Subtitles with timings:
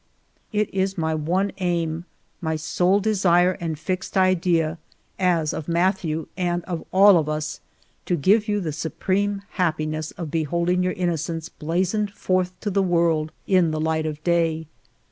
[0.51, 2.05] It is my one aim,
[2.41, 4.79] my sole desire and fixed idea,
[5.19, 7.59] as of Mathieu, and of all of us,
[8.07, 13.31] to give you the supreme happiness of beholding your innocence blazoned forth to the world
[13.45, 14.65] in the light of day.